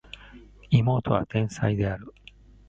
[0.71, 2.11] 妹は天才である